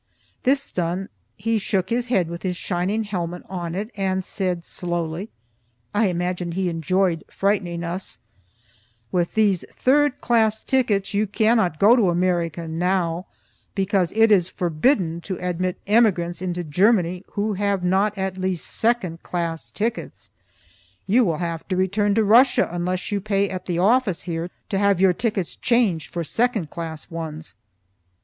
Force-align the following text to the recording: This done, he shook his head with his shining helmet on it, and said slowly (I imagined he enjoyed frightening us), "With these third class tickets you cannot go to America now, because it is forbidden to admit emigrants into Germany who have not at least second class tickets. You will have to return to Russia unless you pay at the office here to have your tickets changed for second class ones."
This 0.41 0.71
done, 0.71 1.09
he 1.35 1.59
shook 1.59 1.91
his 1.91 2.07
head 2.07 2.27
with 2.27 2.41
his 2.41 2.57
shining 2.57 3.03
helmet 3.03 3.43
on 3.47 3.75
it, 3.75 3.91
and 3.95 4.23
said 4.25 4.65
slowly 4.65 5.29
(I 5.93 6.07
imagined 6.07 6.55
he 6.55 6.69
enjoyed 6.69 7.23
frightening 7.29 7.83
us), 7.83 8.17
"With 9.11 9.35
these 9.35 9.63
third 9.71 10.19
class 10.19 10.63
tickets 10.63 11.13
you 11.13 11.27
cannot 11.27 11.77
go 11.77 11.95
to 11.95 12.09
America 12.09 12.67
now, 12.67 13.27
because 13.75 14.11
it 14.13 14.31
is 14.31 14.49
forbidden 14.49 15.21
to 15.21 15.37
admit 15.37 15.77
emigrants 15.85 16.41
into 16.41 16.63
Germany 16.63 17.23
who 17.33 17.53
have 17.53 17.83
not 17.83 18.17
at 18.17 18.39
least 18.39 18.65
second 18.65 19.21
class 19.21 19.69
tickets. 19.69 20.31
You 21.05 21.23
will 21.25 21.37
have 21.37 21.67
to 21.67 21.75
return 21.77 22.15
to 22.15 22.23
Russia 22.23 22.67
unless 22.71 23.11
you 23.11 23.21
pay 23.21 23.47
at 23.49 23.67
the 23.67 23.77
office 23.77 24.23
here 24.23 24.49
to 24.69 24.79
have 24.79 24.99
your 24.99 25.13
tickets 25.13 25.55
changed 25.55 26.11
for 26.11 26.23
second 26.23 26.71
class 26.71 27.11
ones." 27.11 27.53